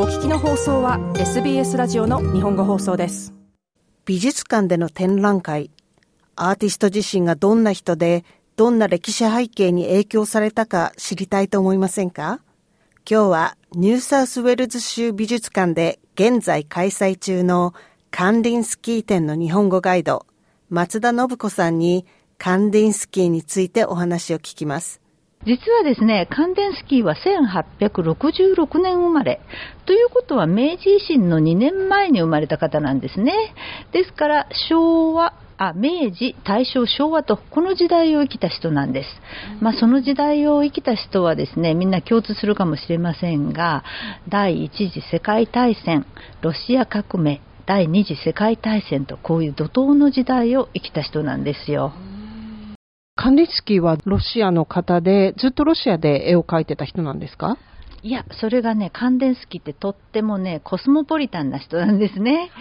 [0.00, 3.34] お聞きの放送は SBS ラジオの日本語放送です
[4.04, 5.72] 美術館での展覧会
[6.36, 8.24] アーティスト自身がどんな人で
[8.54, 12.38] どんな歴史背景に影響されたか知りたいと思いませんか？
[13.10, 17.74] 今日はニューサウスウェルズ州美術館で現在開催中の
[18.12, 20.26] カンディンスキー展の日本語ガイド
[20.70, 22.06] 松田信子さんに
[22.38, 25.00] カンディンスキーについてお話を聞きます。
[25.46, 29.40] 実はですね、カンデンスキーは1866年生まれ。
[29.86, 33.32] ということは明治維新の2年前に生まれた方なんですね。
[33.92, 39.08] ですから、昭和、あ明治、大正、昭和とこの時代を生きた人なんです。
[39.60, 43.82] まあ、その時代を生きた人はですねみんな共通するかもしれませんが
[44.28, 46.06] 第一次世界大戦、
[46.42, 51.92] ロシア革命、第二次世界大戦とこういう怒涛の時代を生きた人なんですよ。
[53.20, 57.58] カンディスキーはロシアの方で、ずっとロシアで絵を描いてた人なんですか？
[58.04, 62.52] いや、それがね、カンデンスキーってとってもね、コスモポリタンな人なんですね。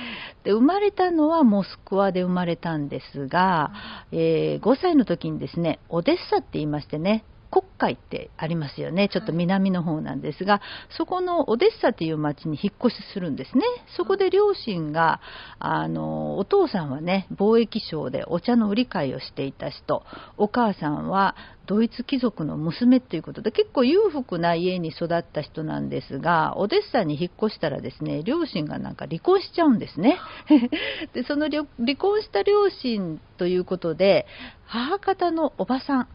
[0.43, 3.71] で生まれたのはモスクワで生まれたんですが、
[4.11, 10.61] えー、5歳の時にですね、オデッサって言いましてね、国会ってありますよね、ちょっと南の方なんですが、
[10.97, 13.63] そこのオデッサという町に引っ越しするんですね、
[13.95, 15.21] そこで両親が、
[15.59, 20.03] あのお父さんはね、貿易商でお茶の売り買いをしていた人、
[20.37, 21.35] お母さんは
[21.67, 30.17] ドイツ貴族の娘ということで、結構裕福な家に育った人なんですが、オデッサに引っ越したらですね、両親がなんか離婚しちゃうんですね。
[31.13, 31.65] でその離
[31.97, 34.25] 婚した両親ということで、
[34.65, 36.07] 母方のおばさん、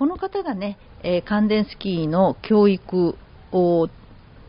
[0.00, 3.18] この方がね、えー、カンデンスキーの教育
[3.52, 3.90] を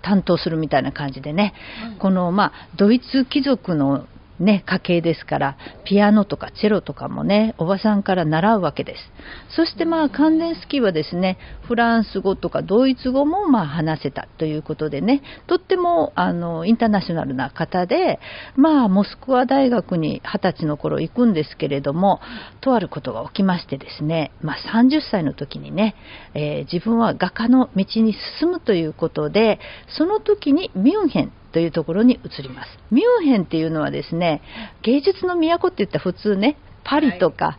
[0.02, 1.54] 担当するみたいな感じでね、
[1.92, 4.08] うん、この、まあ、ドイツ貴族の
[4.42, 9.12] ね、家系ですから、ピアノとかチェロとかもね、おばさんから習うわけです。
[9.56, 18.20] そしてまあ、関連スキーはですね、フランス語とかドイツ語もまあ話せたということでね、とってもあのインターナショナルな方で、
[18.56, 22.20] まあ、モスクワ大学に20歳の頃行くんですけれども、
[22.62, 25.96] とあることが起きましてですね、まあ、30歳の時にね、
[26.34, 32.70] えー、自分は画家の道に進むということで、その時にミュンヘンというところに移ります。
[32.92, 34.42] ミュンヘンっていうのはですね、
[34.82, 37.58] 芸術の都って言ったら普通ね、パリとか、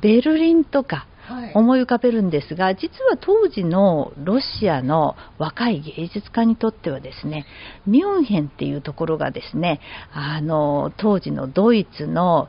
[0.00, 1.06] ベルリンとか、
[1.54, 7.46] 思い浮かべるんですが、実は当時のロシアの若い芸術家にとってはですね、
[7.86, 9.80] ミュンヘンっていうところがですね、
[10.12, 12.48] あの、当時のドイツの、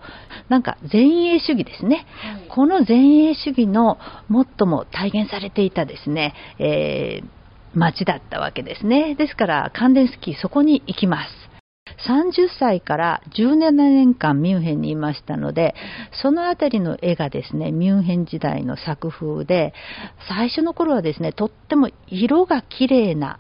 [0.49, 1.03] なんか前
[1.35, 3.99] 衛主義ですね、はい、この前衛主義の
[4.29, 7.40] 最も体現されていたですね、えー
[7.73, 9.15] 町だったわけですね。
[9.15, 11.41] ですから、関連スキーそこに行きます。
[12.07, 15.75] 30歳から17年間ミュンヘンにいましたので、
[16.21, 19.73] そのあたりの絵がですね、ミュンヘン時代の作風で、
[20.27, 23.39] 最初の頃はですね、とっても色が綺麗な、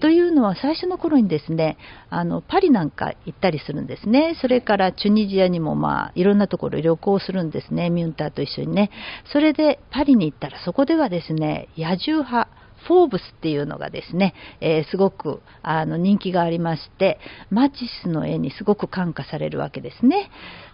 [0.00, 1.78] というのは最初の頃にですね、
[2.10, 4.36] あの、パリなんか行ったりするんですね。
[4.40, 8.90] それからチュニジアにもまあ、いろんなところ旅行するんですね、ミュンターと一緒にね。
[9.32, 12.50] それでパリに行ったらそこではですね、野獣派、
[12.86, 17.18] フォーブスっていうのがですね、えー、すごくあの人気がありまして、
[17.50, 20.30] マチスの絵にすごく感化されるわけですね。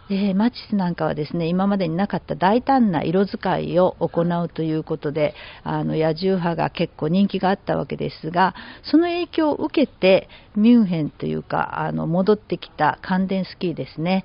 [0.09, 14.25] でマチスなんかはですね今までになかった大胆な色使いを行うということであの野獣派が結構人気があったわけですがその影響を受けてミュンヘンというかあの戻ってきたカンデンスキーですね。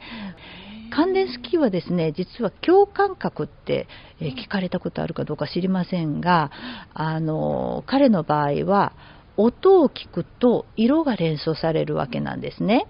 [0.93, 3.87] 関連スキーはですね実は共感覚って、
[4.21, 6.51] え聞かれたことあるかどうか知りませんが
[6.93, 8.93] あの彼の場合は
[9.35, 12.85] 音を聞くと色が連想されるわけなんですね。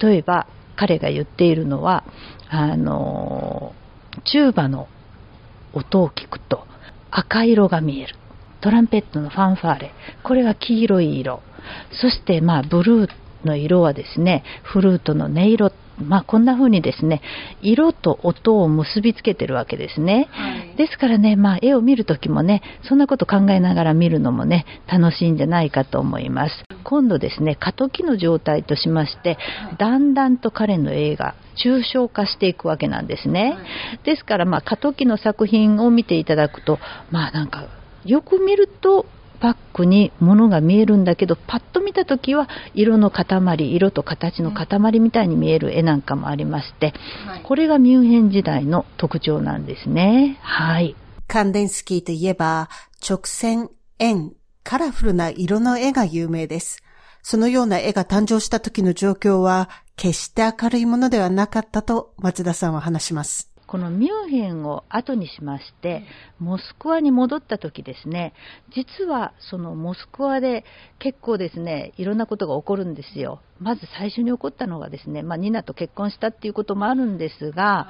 [0.00, 2.04] 例えば彼が言っているのは
[2.50, 3.72] あの
[4.24, 4.88] チューバの
[5.72, 6.66] 音を聞くと
[7.12, 8.16] 赤色が見える。
[8.60, 9.92] トランペットのファンファーレ。
[10.24, 11.40] これは黄色い色。
[11.92, 13.08] そしてまあブルー
[13.46, 17.22] の色はですねフルートの音色まあ、こんな風にですね、
[17.62, 20.28] 色と音を結びつけてるわけですね。
[20.30, 26.64] はい、ですからね、まあ、絵を見るときもね、そんなこと考えながら見るのもね、楽しいんじゃないかと思います。
[26.84, 29.38] 今度ですね、過渡期の状態としまして、
[29.78, 33.56] だんだんと彼の映画、抽象化していくわけなんですね。
[34.04, 36.78] ですから、まあ、過渡期の作品を見ていただくと、
[37.10, 37.66] まあなんか、
[38.04, 39.06] よく見ると
[39.76, 43.26] バックに物が見えるんだけどパッと見た時は色の塊
[43.74, 46.94] 色と形の塊みたいに見える絵なんかもありまして、
[47.44, 50.38] これがミュンヘン時代の特徴なんですね。
[50.40, 50.96] はい。
[51.28, 52.70] カンデンスキーといえば
[53.06, 53.68] 直線、
[53.98, 54.32] 円、
[54.64, 56.82] カラフルな色の絵が有名です。
[57.22, 63.50] そのような絵が誕生した時の状況は決して明るいものではなかったと松田さんは話します。
[63.66, 66.04] このミュンヘンを後にしまして
[66.38, 68.32] モスクワに戻った時ですね
[68.74, 70.64] 実はそのモスクワで
[70.98, 73.40] 結構ですねいろんなことが起こるんですよ。
[73.58, 77.88] まず最初に起こったのがですね、まあ、ニナと結婚したっていうこともあるんですが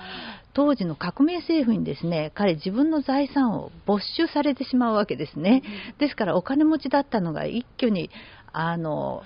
[0.55, 5.63] 当時の革命政府にですね彼自分の財産を没収されてしまうわけですね。
[5.99, 8.11] ですからお金持ちだったのが一挙に
[8.53, 9.23] あの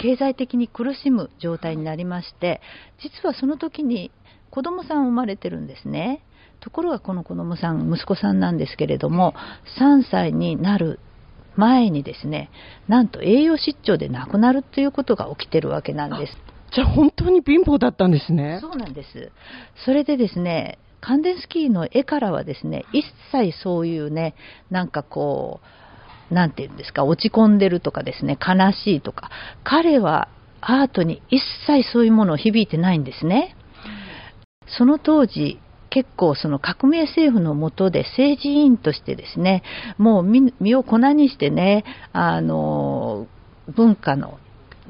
[0.00, 2.62] 経済的に苦しむ状態になりまして
[3.02, 4.10] 実はその時に
[4.50, 6.22] 子供さん生まれてるんですね。
[6.60, 9.34] ところがこの子供さん、息子さんなんですけれども、
[9.78, 11.00] 3歳になる
[11.56, 12.50] 前にですね、
[12.88, 16.36] なんと栄養失調で亡くなるということが起きてるわけなんです。
[16.72, 18.58] じゃあ本当に貧乏だったんですね。
[18.60, 19.32] そうなんです。
[19.84, 24.34] それでですね、カンデンスキーの絵からはですね、一切そういうね、
[24.70, 25.60] なんかこ
[26.30, 29.30] う、なんていうんですか、落ち込んでるとかですね、悲しいとか、
[29.64, 30.28] 彼は
[30.60, 33.56] アートに一切そういうものを響いてないんですね。
[34.76, 39.62] その当時、結構その革命政府の下で政治委員としてですね、
[39.98, 43.26] もう身を粉にしてね、あの、
[43.68, 44.38] 文化の、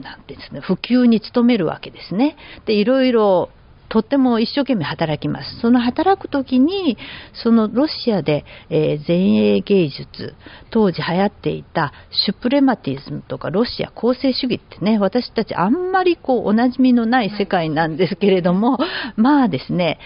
[0.01, 2.37] なんてですね、普及に努めるわけですね。
[2.67, 3.51] で、いろいろ
[3.91, 5.61] とっても一生懸命働きます。
[5.61, 6.97] その働く時に、
[7.35, 10.35] そのロシアで、えー、前衛芸術、
[10.71, 11.93] 当時流行っていた
[12.25, 18.79] シュプレマティズムとかロシア公正主義ってね、私たちあんまりこうお馴染みのない世界なんですけれども、
[19.17, 19.99] まあですね、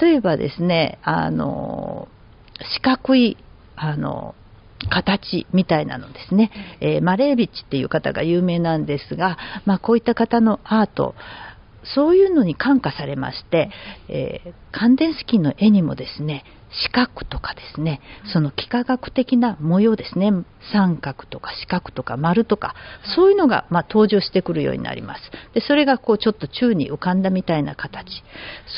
[0.00, 2.08] 例えばですね、あの、
[2.74, 3.36] 四角い、
[3.76, 4.34] あの、
[4.88, 6.50] 形みたいなのですね、
[6.80, 11.14] えー、マレービッチっていう方が有名なんですが、まあ、こういった方のアート、
[11.94, 13.70] そういうのに感化されまして、
[14.08, 18.00] えー、カンデンスキーの絵にもですね、四角とかですね、
[18.32, 20.32] その幾何学的な模様ですね、
[20.72, 22.74] 三角とか四角とか丸とか、
[23.14, 25.22] そういうのがま登場してくるようになります。
[25.54, 28.22] で、それがこうちょっと宙に浮かんだみたいな形。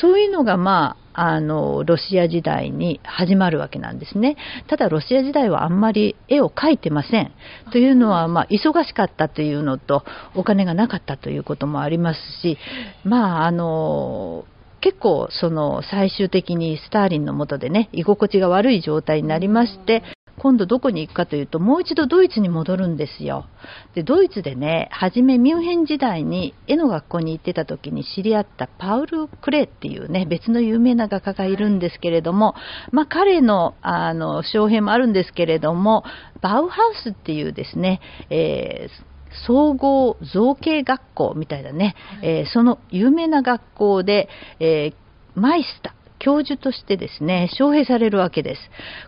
[0.01, 4.37] そういうのがまあ、あの、ロシア時代に始まるわけなんですね。
[4.67, 7.31] ただロシア時代はあんまり絵を描いてません。
[7.71, 12.57] というのは、まあ、忙しかったというのと、お金がなかったということもありますし、
[13.03, 14.45] まあ、あの、
[14.81, 20.03] 結構その最終的にスターリンの下でね、居心地が悪い状態になりまして、
[20.39, 23.45] 今度どこに行くかというと、もう一度ドイツに戻るんですよ。
[23.93, 32.55] で、ドイツでね、初めミュンヘン時代に絵の学校に行ってた時に知り合ったパウル・クレーっていうね、別の有名な画家がいるんですけれども、
[32.91, 36.05] まあ彼の、あの、障壁もあるんですけれども、
[36.41, 37.99] バウハウスっていうですね、
[38.29, 39.08] えー
[39.47, 44.29] 総合造形学校みたいなね、えー、その有名な学校で、
[44.59, 48.61] えー、マイスター、教授としてですね、招聘されるわけです。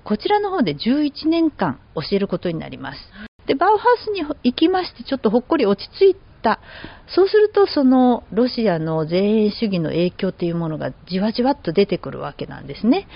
[0.03, 2.99] こちらの方で11年間教えることになります。
[3.45, 6.59] で、バウハウスに行きまして、ちょっとほっこり落ち着いた。
[7.07, 13.07] そうすると、そのロシアの前衛主義の影響というものがじわじわっと出てくるわけなんですね。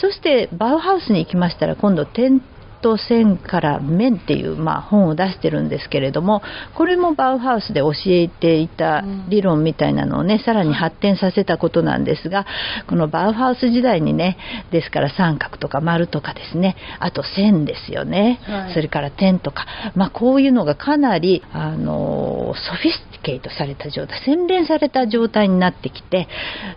[0.00, 2.40] そして、バウハウスに行きましたら、今度、点
[2.80, 6.42] と線から面っていう、まあ、本を出してるんですけれども
[6.76, 12.46] これもバウハウスで教えていた理論みたいなのをねさらに発展させたことなんですが
[12.88, 14.36] このバウハウス時代にね
[14.70, 26.28] ですから三角とか丸とかですねあと線ですよね、はい、それから点とか、まあ、こういうのがかなりあのソフィスティケートされた状態洗練された状態になってきて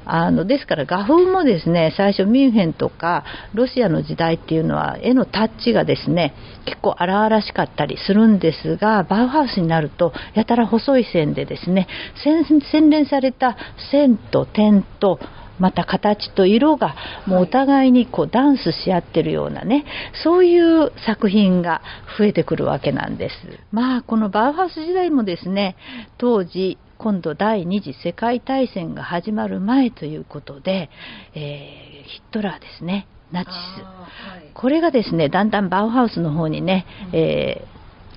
[0.06, 3.24] あのですから画風もですね最初ミュンヘンとか
[3.54, 11.88] ロシアの時代っていうのは絵のタッチがですね結構荒々しかったりするんですがバウハウスになるとやたら細い線でですね
[12.24, 13.58] 洗練された
[13.92, 15.20] 線と点と
[15.58, 19.84] また形と色がもうお互いにこうダンスし合ってるようなね
[20.24, 21.82] そういう作品が
[22.18, 23.36] 増えてくるわけなんです。
[23.72, 25.76] まあこのバウハウス時代もですね
[26.18, 30.90] 当時今度第二次世界大戦が始まる前ということで、
[31.34, 33.08] えー、ヒットラーですね。
[33.32, 37.66] ナチス、はい、これがですねだんだんバウハウスの方にね、え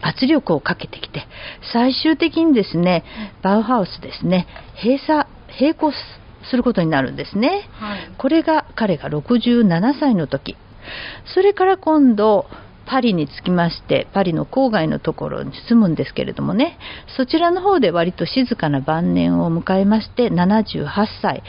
[0.00, 1.26] ー、圧力をかけてきて
[1.72, 3.04] 最終的にですね
[3.42, 4.46] バウハウスですね
[4.82, 5.28] 閉鎖
[5.60, 5.92] 並行
[6.50, 10.56] することになるんですね、はい、これが彼が67歳の時。
[11.34, 12.46] それから今度
[12.86, 16.78] パリに着きましてパリの郊外のところに住むんですけれどもね
[17.16, 20.86] そちらの方で割と静かな晩年を迎えまして78
[21.20, 21.42] 歳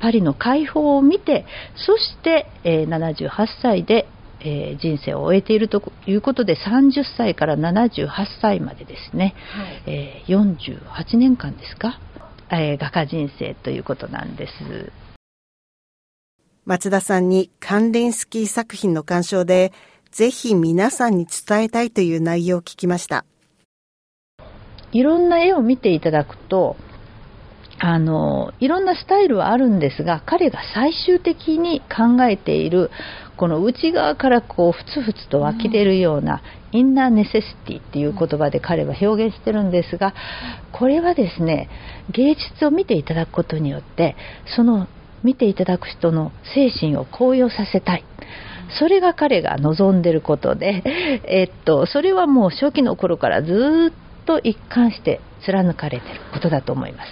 [0.00, 1.44] パリの解放を見て
[1.74, 3.30] そして、えー、78
[3.62, 4.06] 歳で、
[4.40, 8.08] えー、人生を終えているということで30歳から78
[8.40, 9.34] 歳までですね、
[9.84, 12.00] はい、えー、48年間ですか、
[12.50, 14.92] え画家人生ということなんです。
[16.68, 19.72] 松田さんに関連スキー作品の鑑賞で
[20.10, 23.24] ぜひ皆さんに伝えたいという内容を聞きました。
[24.92, 26.76] いろんな絵を見ていただくと
[27.78, 32.90] あのいろんなスタイルはあるんですが彼が最終的に考えている
[33.36, 40.12] この内側からこうふつふつと湧き出るような、インナーネセシティっていう言葉で彼は表現してるんですが
[40.72, 41.70] これはですね
[42.10, 44.16] 芸術を見ていただくことによって
[44.54, 44.86] その
[45.22, 48.04] 見ていただく人の精神を高揚させたい
[48.78, 50.82] それが彼が望んでることで、
[51.24, 57.10] えっと、それはもう初期の頃からずっと一貫して貫かれてることだと思います。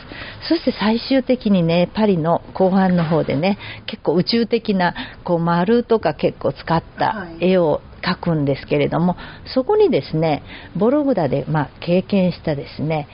[0.49, 4.95] そして最終的にね、パリの後半の方でね、結構宇宙的な
[5.25, 9.17] こう丸とか結構使った絵を描くんですけれども、
[9.55, 10.43] そこにですね、
[10.77, 13.09] ボログダでまあ経験したですね、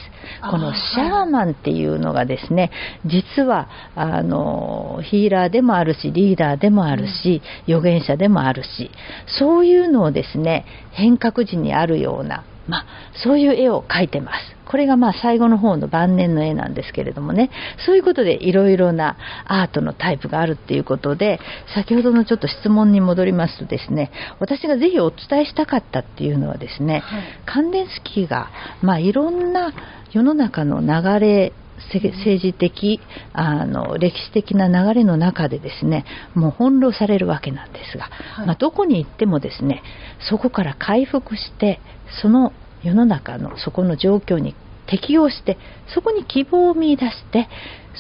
[0.50, 2.70] このシャーマンっていうのがですね、
[3.06, 8.90] 実はあのヒーラーでもあるし、リーダーでもあるし、預言者でもあるし、
[9.38, 12.86] そういうのをですね、変革時にあるようなまあ、
[13.24, 14.56] そういう絵を描いてます。
[14.64, 17.50] これがまあ最後の方の晩年の絵なんですけれどもね、
[17.84, 21.40] そういうことでいろいろなアートのタイプがあるっていうことで、
[21.74, 28.50] 先ほどのちょっと質問に戻りますとですね、私がぜひお伝えしたかったっていうのはですね、はい、関連スキーが、
[28.80, 29.74] まあ、いろんな
[30.12, 31.52] 世の中の流れ
[31.94, 33.00] 政治的
[33.32, 39.82] あの歴史的な流れの中でですねもう翻弄されるわけなんですが、はい、まあ、どこに行ってもですね
[40.30, 41.80] そこから回復して
[42.22, 42.52] その
[42.82, 44.54] 世の中のそこの状況に
[44.86, 45.58] 適応して
[45.94, 47.48] そこに希望を見いだして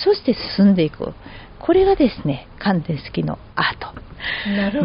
[0.04, 1.12] そして進んでいく。
[1.60, 4.02] これがですね関連式のアート。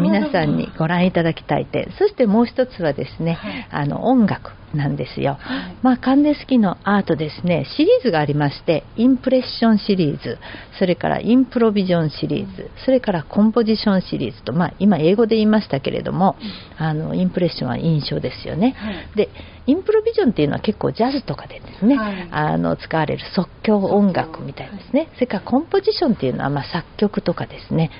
[0.00, 1.92] 皆さんにご覧いただきたい点。
[1.98, 7.66] そしてもう一つはですね、はい、あの音楽なんですよ、はい、まあカンデスキのアートですね。
[7.76, 10.38] シリーズがありましてインプレッションシリーズ。
[10.78, 12.70] それからインプロビジョンシリーズ。
[12.84, 16.36] それからコンポジションシリーズとまあ今英語で言いましたけれども、
[16.76, 19.28] あのインプレッションは印象ですよね、はい、で
[19.66, 27.90] インプロビジョンっていうのは結構ジャズとかでですね、はい、あの使われる即興音楽みたいですね、それからコンポジションっていうのはま作曲とかですね。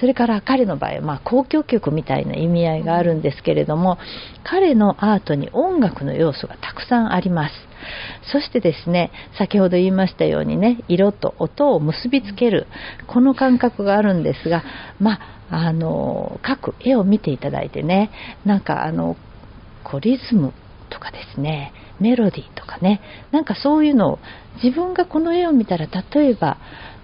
[0.00, 3.96] それから彼の場合はま交響曲みたいな意味合いがあるんですけれども
[4.42, 7.54] 彼のアートに音楽の要素がたくさんあります。
[8.32, 12.66] そしてですね先ほど言いましたようにね色と音を結びつける
[13.06, 14.64] この感覚があるんですが
[15.00, 15.18] ま
[15.50, 18.10] ああの各絵を見ていただいてね
[18.44, 19.16] なんかあの
[19.84, 20.52] こうリズム
[20.90, 24.18] とかですねメロディーとかねなんかそういうのを
[24.62, 26.58] 自分がこの絵を見たら例えば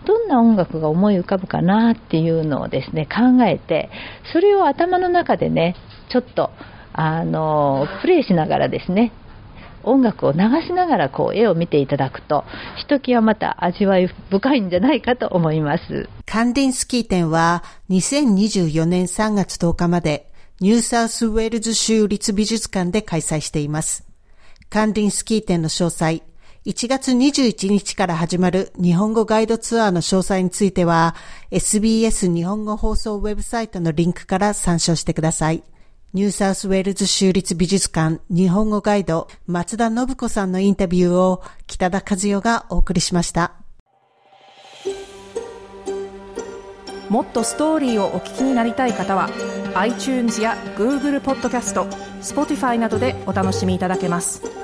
[0.06, 3.90] どんな音楽が思い浮かぶかなっていうのをですね考えて
[4.32, 5.76] それを頭の中でね
[6.10, 6.50] ちょっと
[6.92, 9.12] あのプレイしながらですね
[9.82, 12.44] 音楽を流しながらこう絵を見ていただくと
[12.78, 20.30] ひときわまた味わい深いんじゃないかと思いますカンディンスキー展は2024年3月10日まで
[20.60, 24.06] ニューサウスウェールズ州立美術館で開催しています
[24.68, 26.22] カンディンスキー展の詳細
[26.66, 31.14] 1月21日から始まる日本語ガイドツアーの詳細については
[31.50, 35.62] SBS 日本語放送ウェブサイトのリンクから参照してください。
[36.12, 43.52] ニューサウスウェールズ州立美術館日本語ガイド松田信子さんのインタビューを北田和代がお送りしました。
[47.08, 49.30] もっとストーリーをお聞きになりたい方は
[49.74, 51.84] iTunes や Google ポッドキャスト
[52.20, 54.59] Spotify などでお楽しみいただけます。